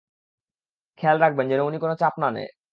খেয়াল 0.99 1.17
রাখবেন 1.19 1.45
যেন 1.51 1.61
উনি 1.61 1.77
কোনো 1.79 1.95
চাপ 2.01 2.13
না 2.21 2.29
নেয়। 2.31 2.51